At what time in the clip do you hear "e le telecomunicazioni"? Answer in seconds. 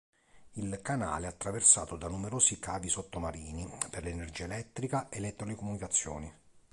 5.09-6.33